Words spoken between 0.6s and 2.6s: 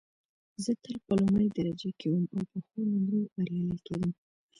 زه تل په لومړۍ درجه کې وم او په